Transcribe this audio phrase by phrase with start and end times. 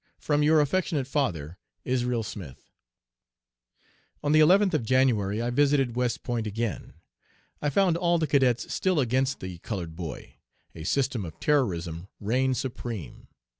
[0.17, 2.71] "'From your affectionate father, "'ISRAEL SMITH.'"
[4.23, 6.93] "On the 11th of January I visited West Point again.
[7.61, 10.37] I found all the cadets still against the colored boy.
[10.73, 13.27] A system of terrorism reigned supreme.